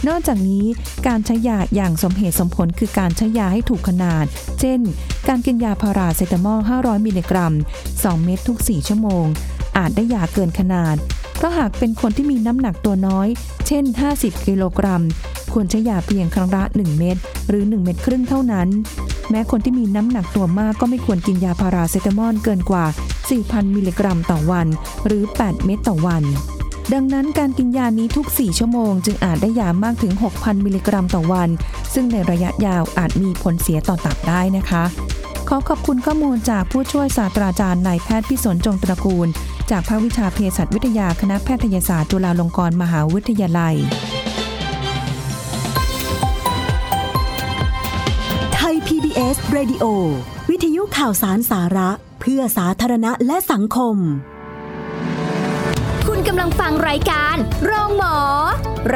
[0.07, 0.65] นอกจากนี้
[1.07, 4.25] การใช้ยาอย่างสมเหตุสมผลคือการใช้ยาให้ถูกขนาด
[4.59, 4.79] เช่น
[5.27, 7.53] การกินยาพาราเซตามอล 500 มิลลิกรัม
[7.89, 9.25] 2 เม็ดทุก 4 ชั่วโมง
[9.77, 10.95] อาจได้ยาเกินขนาด
[11.35, 13.27] เพราะหากเป็นคนที่มีน้ำหนักตัวน้อย
[13.67, 13.83] เช่น
[14.15, 15.03] 50 กิโลกรัม
[15.53, 17.17] ควรใช้ยาเพียงครั้งละ 1 เม็ด
[17.49, 18.67] หรือ 1 เม็ดครึ่งเท่านั้น
[19.29, 22.85] แม้คนที่มีน้ำหนักตัวมากก็ไม่ควรกินยาพาราเซตามอลเกินกว่า
[23.29, 24.67] 4,000 มิลลิกรัมต่อวัน
[25.05, 26.23] หรือ 8 เม็ดต่อวัน
[26.93, 31.49] ดังนั้นการกินยานี้ทุก 4 ชั่วโมง จึงอาจได้ยามากถึง 6,000 มิลลิกรัมต่อวัน
[31.93, 34.83] ซึ่งในระยะยาวอาจมีผลเสียต่อตับได้นะคะ
[35.49, 39.27] ขอขอบคุณข้อมูลจากผู้ช่วยศาสตราจารย์นายแพทย์พิสนจงตระกูล
[39.71, 43.75] จากภาควิชาเภสัชวิทยาคณะแพทยศาสตร์จุฬาลงกรณ์มหาวิทยาลัย
[49.33, 49.85] PBS Radio
[50.49, 51.89] วิทยุข่าวสารสาระ
[52.21, 53.95] เพื่อสาธารณะและสังคม
[56.07, 58.17] คุณกำลังฟังรายการโรงหมอ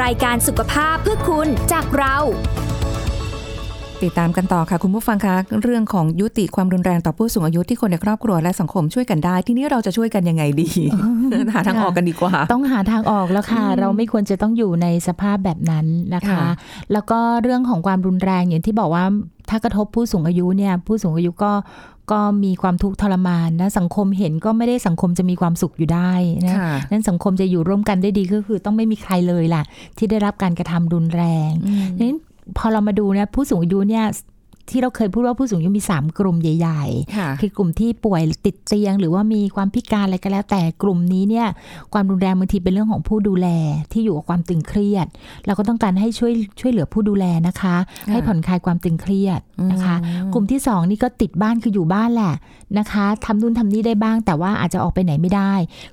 [0.02, 2.16] รายการสุขภาพเพื่อคุณจากเรา
[4.04, 10.68] ติดตามกันต่อค่ะคุณผู้ฟังคะเรื่องของยุติความรุนแรงต่อผู้สูงอายุที่คนในครอบครัวและสังคมช่วยกันได้ ที่นี้เราจะช่วยกันยังไงดี
[11.54, 16.42] หาทางออกกันดีกว่า ต้องหาทางออกแล้วค่ะ เราไม่ควรจะต้องอยู่ในสภาพแบบนั้นนะคะค่ะ
[16.92, 19.04] แล้วก็เรื่องของความรุนแรงอย่างที่บอกว่า
[19.50, 21.52] ถ้ากระทบผู้สูงอายุเนี่ยผู้สูงอายุก็
[22.12, 26.12] ก็มีความทุกข์ทรมานนะสังคมเห็นก็ไม่ได้สังคมจะมีความสุขอยู่ได้
[26.46, 29.62] นะค่ะนั้นสังคมจะอยู่ร่วมกันได้ดีก็คือต้องไม่มีใครเลยล่ะ
[29.98, 32.18] ที่ได้รับการกระทำรุนแรงอืมนั้น
[32.56, 34.04] พอเรามาดูเนี่ยผู้สูงอายุเนี่ย
[34.70, 36.84] ที่เราเคยพูดว่าผู้สูงอายุมี 3 กลุ่มใหญ่
[37.16, 41.46] ค่ะๆคือกลุ่มที่ป่วยติดเตียง หรือว่ามีความพิการอะไรก็แล้ว แต่กลุ่มนี้เนี่ย
[41.92, 43.48] ความรุนแรงบางทีเป็นเรื่องของผู้ดูแล
[43.92, 45.06] ที่อยู่กับความตึงเครียด
[45.46, 49.40] เราก็ต้องการให้ช่วยช่วยเหลือผู้ดูแลนะคะค่ะให้ผ่อนคลายความตึงเครียด
[49.72, 52.34] นะคะอืมกลุ่มที่สองนี่ก็ติดบ้านคืออยู่บ้านแหละ
[52.78, 55.52] นะคะทำนู่นทำนี่ได้บ้าง แต่ว่าอาจจะออกไปไหนไม่ได้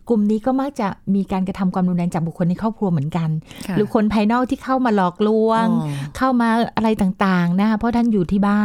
[0.09, 3.29] กลุ่มนี้ก็มักจะมีการกระทำความรุนแรงจากบุคคลในครอบครัวเหมือนกัน
[3.67, 8.64] ค่ะหรือคนภายนอกที่เข้ามาหลอกลวงอ๋อเข้ามาอะไรต่างๆนะคะเพราะท่านอยู่ที่บ้า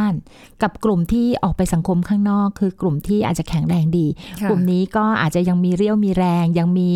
[0.61, 4.07] กับกลุ่มที่ออกไปสังคมข้างนอก คือกลุ่มที่อาจจะแข็งแรงดี
[4.41, 6.91] ค่ะกลุ่มนี้ก็อาจจะยังมีเรี่ยวมีแรง ยังมี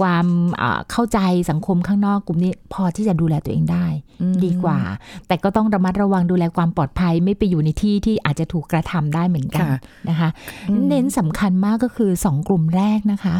[0.00, 0.26] ความ
[0.60, 1.18] อ่าเข้าใจ
[1.50, 3.86] สังคมข้างนอก กลุ่มนี้พอที่จะดูแลตัวเองได้
[4.22, 4.78] อืมดีกว่า
[5.26, 10.28] แต่ก็ต้องระมัดระวังดูแลความปลอดภัย ไม่ไปอยู่ในที่ที่อาจจะถูกกระทำได้เหมือนกันค่ะนะคะ
[10.70, 13.36] อืมเน้นสำคัญมากก็คือสองกลุ่มแรกนะคะ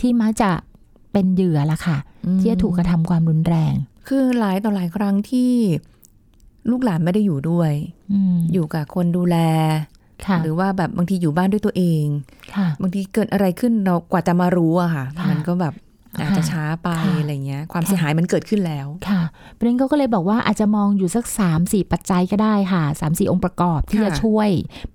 [0.00, 0.50] ที่มักจะ
[1.12, 1.98] เป็นเหยื่อละค่ะ
[2.40, 3.74] ที่จะถูกกระทำความรุนแรง
[4.08, 5.52] คือหลายต่อหลายครั้งที่
[6.70, 7.72] ลูกหลานไม่ได้อยู่ด้วย
[8.12, 9.36] อืมอยู่กับคนดูแล
[10.26, 12.04] ค่ะหรือว่าแบบบางทีอยู่บ้านด้วยตัวเอง
[12.56, 15.74] ค่ะบางทีเกิดอะไรขึ้นเรากว่าจะมารู้อะค่ะค่ะมันก็แบบ
[16.20, 24.48] อาจจะค่ะช้าไปค่ะอะไรเงี้ย ความค่ะเสียหายมันเกิดขึ้นแล้วค่ะเพราะฉะนั้นเขาก็เลยบอกว่าอาจจะมองอยู่สัก 3 4 ปัจจัยก็ได้ค่ะ 3 4 องค์ประกอบที่ค่ะจะช่วย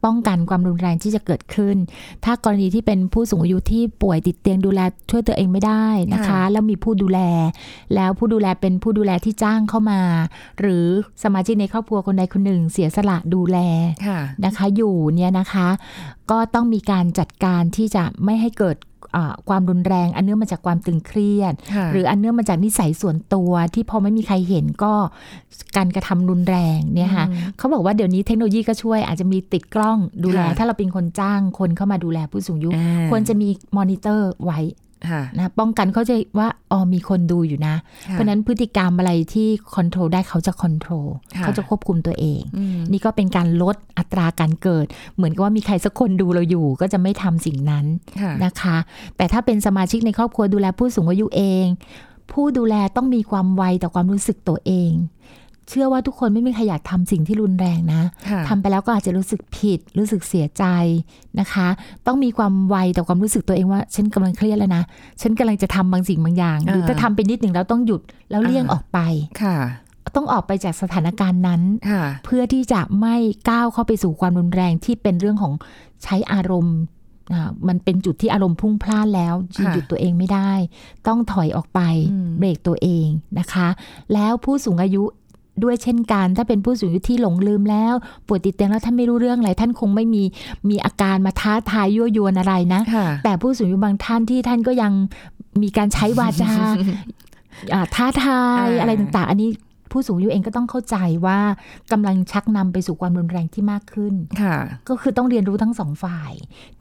[0.03, 1.77] ป้องกันความรุนแรงที่จะเกิดขึ้น
[2.25, 4.79] ถ้ากรณีที่เป็นผู้สูงอายุที่ป่วยติดเตียงดูแล
[5.11, 7.19] ช่วยตัวเองไม่ได้นะคะค่ะแล้วมีผู้ดูแล
[7.95, 10.01] แล้วผู้ดูแลเป็นผู้ดูแลที่จ้างเข้ามา
[10.59, 10.85] หรือ
[11.23, 13.57] สมาชิกในครอบครัวคนใดคนหนึ่ง เสียสละดูแล
[14.07, 15.67] ค่ะนะคะ อยู่เนี่ยนะคะ
[16.31, 18.89] ก็ต้องมีการจัดการที่จะไม่ให้เกิดอ่า
[19.49, 24.93] ความรุนแรง อันเนื่องมาจากความตึงเครียดค่ะหรืออันเนื่องมาจากนิสัยส่วนตัวที่พอไม่มีใครเห็นก็
[25.77, 34.90] การกระทำรุนแรงเนี่ยค่ะอืมเขาบอกว่าเดี๋ยวนี้เทคโนโลยีก็ช่วยอาจจะมีติดกล้องดูแลค่ะถ้าเราเป็นคนจ้างคนเข้ามาดูแลผู้สูงอายุอ่าควรจะมีมอนิเตอร์ไว้ค่ะ
[35.37, 37.75] นะป้องกันเขาใจะว่าอ๋อมีคนดูอยู่นะ
[38.07, 44.85] ค่ะเพราะฉะนั้นพฤติกรรมอะไรที่ control ได้เขาจะ control ค่ะเขาจะควบคุมตัวเองอืมนี่ก็เป็นการลดอัตราการเกิด
[45.15, 47.85] เหมือนกับว่ามีใครสักคนดูเราอยู่ ก็จะไม่ทำสิ่งนั้น
[48.21, 48.77] ค่ะนะคะ
[49.17, 51.65] แต่ถ้าเป็นสมาชิกในครอบครัวดูแลผู้สูงอายุเอง
[52.31, 54.91] ผู้ดูแลต้องมีความไวต่อความรู้สึกตัวเอง
[55.71, 60.63] เชื่อว่าทุกคนไม่มีใครอยากทำสิ่งที่รุนแรงนะค่ะทำไปแล้วก็อาจจะรู้สึกผิด รู้สึกเสียใจ
[61.39, 61.67] นะคะ
[62.07, 64.83] ต้องมีความไวต่อความรู้สึกตัวเองว่า ฉันกำลังเครียดแล้วนะ
[65.21, 68.99] ฉันกำลังจะทำบางสิ่งบางอย่าง หรืออ่าถ้าทำไปนิดหนึ่งแล้วต้องหยุดแล้วเลี่ยงอ่าออกไป
[69.41, 69.57] ค่ะ
[70.15, 73.15] ต้องออกไปจากสถานการณ์นั้นค่ะเพื่อที่จะไม่
[73.49, 75.53] ก้าวเข้าไปสู่ความรุนแรงที่เป็นเรื่องของ
[76.03, 76.77] ใช้อารมณ์
[77.33, 80.51] อ่ามันเป็นจุดที่อารมณ์พุ่งพล่านแล้วค่ะหยุดตัวเองไม่ได้
[81.07, 81.79] ต้องถอยออกไป
[82.11, 83.07] อืมเบรกตัวเอง
[83.39, 83.67] นะคะ
[84.13, 85.03] แล้วผู้สูงอายุ
[85.63, 87.93] ด้วยเช่นกัน ถ้าเป็นผู้สูงอายุที่หลงลืมแล้ว
[88.27, 90.23] ป่วยติดเตียงแล้วท่านไม่รู้เรื่องอะไรท่านคงไม่มี
[90.69, 94.91] มีอาการมาท้าทายยั่วยวนอะไรนะค่ะแต่ผู้สูงอายุบางท่านที่ท่านก็ยัง
[95.61, 96.51] มีการใช้วาจา
[97.73, 99.49] อ่าท้าทายอ่าอะไรต่างๆ อันนี้
[99.91, 101.39] ผู้สูงอายุเองก็ต้องเข้าใจว่า
[101.91, 104.57] กำลังชักนำไปสู่ความรุนแรงที่มากขึ้นค่ะ
[104.89, 106.31] ก็คือต้องเรียนรู้ทั้งสองฝ่าย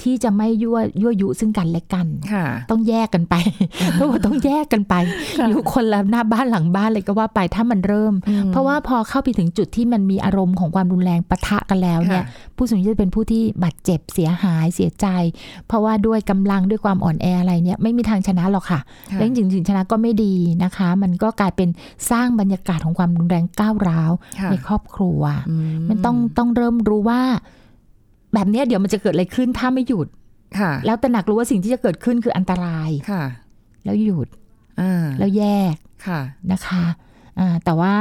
[0.03, 3.35] ที่จะไม่ยั่วยั่วยุซึ่งกันและกันค่ะ ต้องแยกกันไป
[3.93, 4.95] เพราะว่าต้องแยกกันไป
[5.39, 15.07] ค่ะอยู่คนละหน้าบ้านหลังบ้านเลยก็ว่าไปถ้ามันเริ่มอืมเพราะว่าพอเข้าไปถึงจุดที่มันมีอารมณ์ของความรุนแรงปะทะกันแล้วเนี่ยค่ะผู้สูงอายุจะเป็นผู้ที่บาดเจ็บเสียหายเสียใจ
[15.67, 21.69] เพราะว่าด้วยกำลังด้วยความอ่อนแออะไรเนี่ยไม่มีทางชนะหรอกค่ะค่ะและจริงๆถึงชนะก็ไม่ดีนะคะ มันก็กลายเป็น
[22.11, 25.57] สร้างบรรยากาศของความรุนแรงก้าวร้าวค่ะในครอบครัวอื
[25.89, 27.23] มันต้องต้องเริ่มรู้ว่า
[28.35, 30.09] แบบเนี้ยเดี๋ยวมันจะเกิดอะไรขึ้นถ้าไม่หยุด
[30.59, 33.25] ค่ะแล้วตระหนักรู้ว่าสิ่งที่จะเกิดขึ้นคืออันตรายค่ะ
[33.85, 34.29] แล้วหยุด
[34.81, 35.75] อ่าแล้วแยก
[36.07, 36.21] ค่ะ
[36.53, 37.10] นะคะอ่า
[37.65, 37.93] แต่ว่า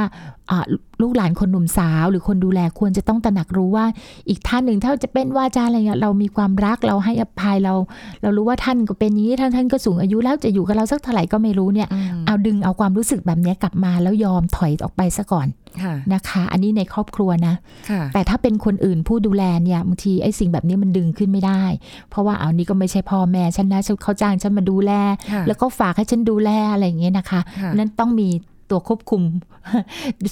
[0.50, 0.64] อ่า
[1.02, 3.86] ลูกหลานคนหนุ่มสาว หรือคนดูแลควรจะต้องตระหนักรู้ว่า
[4.28, 7.74] อีกท่านหนึ่งถ้าจะเป็นว่าจาอะไรเงี้ยเรามีความรักเราให้อภัยเรา
[8.22, 15.48] เรารู้ว่าท่านก็เป็นอย่างนี้ท่านท่านก็สูงอายุแล้วจะอยู่กับเราสักเท่าไหร่ก็ไม่รู้เนี่ยอืมเอาดึงเอาความรู้สึกแบบเนี้ยกลับมาแล้วยอมถอยออกไปซะก่อน
[15.82, 17.54] ค่ะนะคะ อันนี้ในครอบครัวนะ
[17.90, 21.62] ค่ะแต่ถ้าเป็นคนอื่นผู้ดูแลเนี่ยบางทีไอ้สิ่งแบบนี้มันดึงขึ้นไม่ได้
[22.10, 24.92] เพราะว่าเอานี่ก็ไม่ใช่พ่อแม่ฉันนะฉันเขาจ้างฉันมาดูแล
[25.32, 28.28] ค่ะแล้วก็ฝากให้ฉันดูแลอะไรอย่างเงี้ยนะคะค่ะนั้นต้องมี
[28.70, 29.22] ตัวควบคุม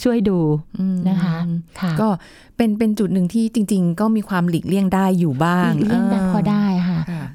[0.05, 0.39] ช่วยดู
[0.79, 1.37] อืมนะคะ
[1.81, 2.09] ค่ะก็
[2.57, 6.58] เป็นเป็นจุดหนึ่งที่จริง ๆ ก็มีความหลีกเลี่ยงได้อยู่บ้างหลีกเลี่ยงได้พอได้ค่ะค่ะเพ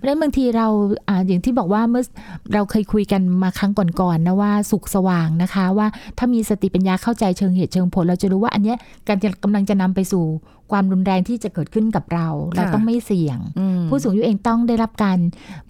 [0.04, 0.68] ราะฉะนั้นบางทีเรา
[1.08, 2.04] อ่าอย่างที่บอกว่าเมื่อ
[2.54, 5.88] เราเคยคุยกันมาครั้งก่อนๆนะว่าสุขสว่างนะคะ ว่า
[6.18, 10.26] ถ้ามีสติปัญญาเข้าใจเชิงเหตุเชิงผล เราจะรู้ว่าอันเนี้ยการจะกำลังจะนำไปสู่
[10.72, 15.20] ความรุนแรงที่จะเกิดขึ้นกับเรา เราต้องไม่เสี่ยงอืมผู้สูงอายุเองต้องได้รับการ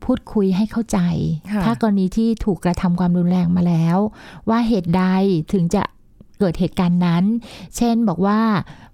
[0.04, 1.00] พูดคุยให้เข้าใจ
[1.52, 3.98] ค่ะถ้ากรณีที่ถูกกระทำความรุนแรงมาแล้ว
[4.50, 5.04] ว่าเหตุใด
[5.54, 5.84] ถึงจะ
[6.44, 7.24] เกิดเหตุการณ์นั้น
[7.78, 8.40] เช่นบอกว่า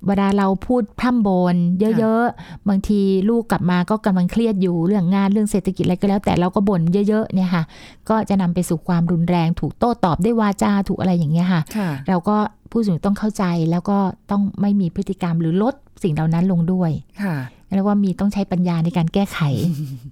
[0.08, 1.56] เวลาเราพูดพร่ำบน
[2.00, 7.64] เยอะๆ บางทีลูกกลับมาก็กำลังเครียดอยู่เรื่องงานเรื่องเศรษฐกิจอะไรก็แล้ว แต่เราก็บ่นเยอะๆเนี่ยค่ะ
[8.10, 12.38] ก็จะนำไปสู่ความรุนแรง ถูกโต้ตอบด้วยวาจาถูกอะไรอย่างเงี้ยค่ะค่ะเราก็
[12.72, 13.98] ผู้สูงอายุต้องเข้าใจแล้วก็
[14.32, 16.92] ต้องไม่มีพฤติกรรมหรือลดสิ่งเหล่านั้นลงด้วย
[17.24, 17.36] ค่ะ
[17.76, 19.40] เรียกว่ามีต้องใช้ปัญญาในการแก้ไข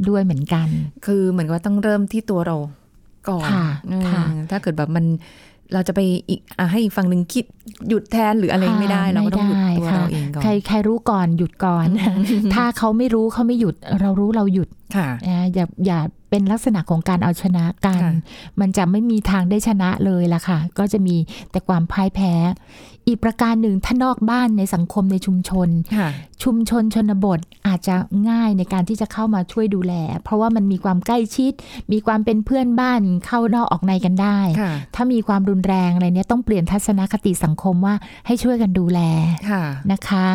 [0.09, 0.67] ด้วยเหมือนกัน
[1.05, 2.57] คือเหมือนกับว่าต้องเริ่มที่ตัวเรา
[3.29, 5.05] ก่อนค่ะอืมค่ะถ้าเกิดแบบมัน
[5.73, 5.99] เราจะไป
[6.29, 7.45] อีกอะให้อีกฝั่งหนึ่งคิด
[7.89, 11.87] หยุดแทนหรืออะไรไม่ได้ค่ะเราก็ต้องหยุดไม่ได้ตัวค่ะเราเองก่อนใครใครรู้ก่อนหยุดก่อน
[12.55, 15.99] ถ้าเขาไม่รู้เขาไม่หยุด เรารู้เราหยุดค่ะนะอย่าอย่า
[16.29, 18.11] เป็นลักษณะของการเอาชนะกันค่ะ
[18.59, 21.15] มันจะไม่มีทางได้ชนะเลยล่ะค่ะ ก็จะมี
[21.51, 22.33] แต่ความพ่ายแพ้
[23.07, 26.09] อีกประการหนึ่งถ้านอกบ้านในสังคมในชุมชนค่ะ
[26.43, 27.95] ชุมชนชนบทอาจจะ
[28.29, 29.93] ง่ายในการที่จะเข้ามาช่วยดูแล
[30.23, 31.51] เพราะว่ามันมีความใกล้ชิด
[31.91, 37.95] มีความเป็นเพื่อนบ้านเข้านอกออกในกันได้ค่ะถ้ามีความรุนแรงอะไรเนี้ยต้องเปลี่ยนทัศนคติสังคมว่า
[38.27, 38.99] ให้ช่วยกันดูแล
[39.49, 40.25] ค่ะนะคะ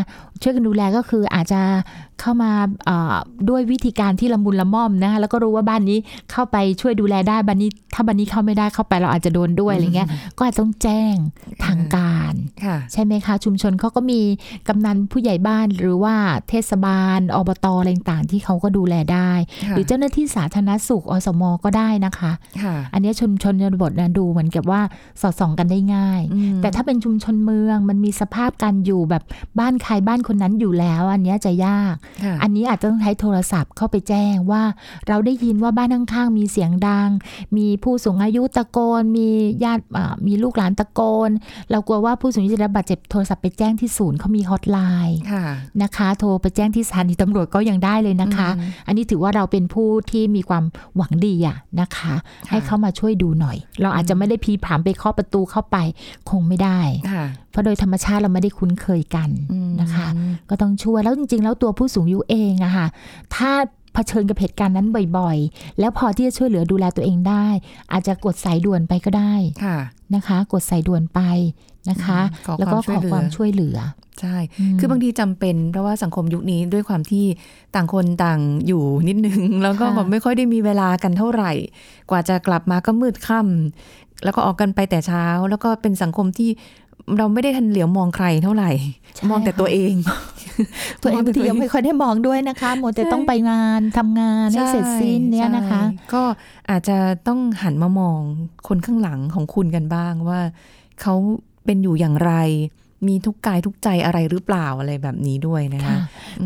[0.42, 1.60] ช่วยกันดูแลก็คืออาจจะ
[2.20, 2.52] เข้ามา
[2.84, 3.14] เอ่อ
[3.48, 5.98] ด้วยวิธีการที่ละมุนละม่อมนะคะแล้วก็รู้ว่าบ้านนี้
[6.32, 10.08] เข้าไปช่วยดูแลได้บ้านนี้ ถ้าบ้านนี้เข้าไม่ได้เข้าไปเราอาจจะโดนด้วยอะไรเงี้ย
[10.38, 11.14] ก็อาจจะต้องแจ้ง
[11.64, 12.61] ทางการค่ะ
[12.92, 14.20] ใช่ไหมคะ ชุมชนเขาก็มี
[14.68, 16.14] กำนันผู้ใหญ่บ้านหรือว่า
[16.48, 19.30] เทศบาลอบตอะไรต่างๆที่เขาก็ดูแลได้
[19.70, 24.80] หรือเจ้าหน้าที่สาธารณสุขอสมก็ได้นะคะค่ะอันเนี้ยชุมชนชนบทนะดูเหมือนกับว่า
[25.20, 29.22] สอดส่องกันได้ง่ายอืมแต่ถ้าเป็นชุมชนเมืองมันมีสภาพการอยู่แบบ
[29.58, 31.94] บ้านใครบ้านคนนั้นอยู่แล้ว อันเนี้ยจะยาก
[32.24, 34.62] ค่ะอันนี้อาจจะต้องใช้โทรศัพท์เข้าไปแจ้งว่า
[35.08, 37.08] เราได้ยินว่าบ้านข้างๆมีเสียงดัง
[37.56, 39.28] มีผู้สูงอายุตะโกน มี
[39.64, 41.30] ญาติอ่ามีลูกหลานตะโกน
[41.70, 45.44] เรากลัวว่าผู้สูงอายุจะได้รับบาดเจ็บโทรศัพท์ไปแจ้งที่ศูนย์เขามีฮอตไลน์ค่ะ
[45.82, 50.64] นะคะ โทรไปแจ้งที่สถานีตำรวจก็ยังได้เลยนะคะอืมอันนี้ถือว่าเราเป็นผู้ที่มีความ
[50.96, 52.14] หวังดีอะนะคะ
[52.48, 55.76] ให้เข้ามาช่วยดูหน่อย เราอาจจะไม่ได้พีผามไปเคาะประตูเข้าไป
[56.30, 56.80] คงไม่ได้
[57.12, 60.08] ค่ะเพราะโดยธรรมชาติเราไม่ได้คุ้นเคยกันอืมนะคะ
[60.50, 62.86] ก็ต้องช่วยแล้วจริง ๆ แล้วตัวผู้สูงอายุเองอะค่ะ
[63.34, 63.50] ถ้า
[63.94, 67.46] เผชิญกับเหตุการณ์นั้นบ่อยๆ แล้วพอที่จะช่วยเหลือดูแลตัวเองได้
[67.92, 69.78] อาจจะกดสายด่วนไปก็ได้ค่ะ
[70.14, 71.20] นะคะ กดสายด่วนไป
[71.90, 73.78] นะคะขอแล้วก็ความขช่วยเหลืออความช่วยเหลือ
[74.20, 74.36] ใช่
[74.74, 77.24] มคือบางทีจำเป็นเพราะว่าสังคมยุคนี้ด้วยความที่
[77.74, 81.52] ต่างคนต่างอยู่นิดนึง แล้วก็ค่ะแบบไม่ค่อยได้มีเวลากันเท่าไหร่
[82.10, 86.50] กว่าจะกลับมาก็มืดค่ำแล้วก็ออกกันไปแต่เช้า แล้วก็เป็นสังคมที่
[87.18, 88.70] เราไม่ได้ทันเหลียวมองใครเท่าไหร่
[89.14, 89.94] ใช่มองแต่ตัวเอง
[91.02, 96.22] ตัวเองบางทียังไม่ค่อยได้มองด้วยนะคะหมดแต่ต้องไปงานทำงานให้เสร็จสิ้นเนี่ยนะคะใช่ก็
[96.70, 96.96] อาจจะ
[97.28, 98.20] ต้องหันมามอง
[98.68, 100.40] คนข้างหลังของคุณกันบ้างว่า
[101.00, 101.14] เขา
[101.64, 102.32] เป็นอยู่อย่างไร
[103.08, 105.98] มีทุกกายทุกใจอะไรหรือเปล่าอะไรแบบนี้ด้วยนะคะค่ะ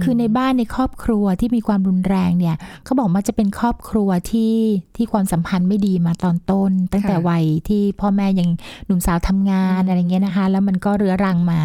[0.03, 4.55] คือในบ้านในครอบครัวที่มีความรุนแรงเนี่ยเขาบอกว่าจะเป็นครอบครัวที่
[4.97, 8.49] ที่ความสัมพันธ์ไม่ดีมาตอนต้น ตั้งแต่ค่ะวัยที่พ่อแม่ยัง
[8.87, 11.61] หนุ่มสาวทำงานอะไรเงี้ยนะคะ แล้วมันก็เรื้อรังมา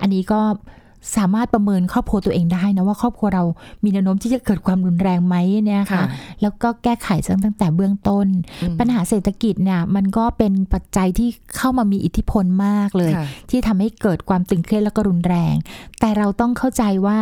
[0.00, 0.40] อันนี้ก็
[1.16, 3.44] สามารถประเมินครอบครัวตัวเองได้นะว่าครอบครัวเรา
[3.84, 6.04] มีแนวโน้มที่จะเกิดความรุนแรงไหมเนี่ยค่ะ
[6.42, 7.08] แล้วก็แก้ไข
[7.44, 8.26] ตั้งแต่เบื้องต้น
[8.62, 15.54] อืมปัญหาเศรษฐกิจเนี่ยมันก็เป็นปัจจัยที่เข้ามามีอิทธิพลมากเลยค่ะที่ทำให้เกิดความตึงเครียดแล้วก็รุนแรง
[16.00, 17.18] แต่เราต้องเข้าใจว่า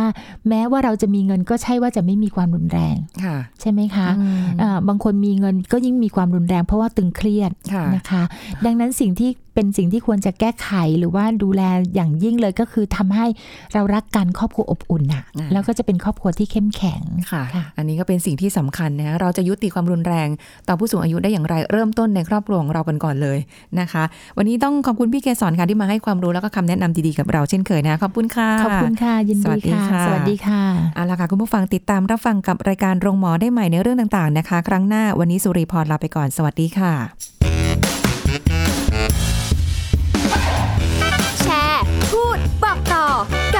[0.49, 8.23] แม้ว่าเราจะมีเงินก็ใช่ว่าจะไม่มีความรุนแรงค่ะใช่ไหมคะอืมเอ่อบางคนมีเงินก็ยิ่งมีความรุนแรง เพราะว่าตึงเครียดค่ะนะคะ
[8.65, 11.61] ดังนั้นสิ่งที่ เป็นสิ่งที่ควรจะแก้ไขหรือว่าดูแล
[11.95, 13.25] อย่างยิ่งเลยก็คือทำให้
[13.73, 20.27] เรารักกันครอบครัวอบอุ่นน่ะอ่าแล้วก็จะเป็นครอบครัวที่เข้มแข็งค่ะค่ะอันนี้ก็เป็นสิ่งที่สำคัญนะเราจะยุติความรุนแรง
[20.67, 23.37] ต่อผู้สูงอายุได้อย่างไรเริ่มต้นในครอบครัวของเรากันก่อนเลย
[23.79, 24.03] นะคะ
[24.37, 30.63] วันนี้ต้องขอบคุณพี่เกศรค่ะที่มาให้ความรู้แล้วก็คำแนะนำดีๆกับเราเช่นเคยนะขอบคุณค่ะขอบคุณค่ะยินสวัดีสดีค่ะค่ะสวัสดีค่ะ
[30.95, 37.34] เอาละค่ะคุณผู้ฟังติดตามรับฟังกับรายการโรงหมอได้ใหม่ในเรื่องต่างๆนะคะ ครั้งหน้าวันนี้สุริพรลาไปก่อนสวัสดีค่ะ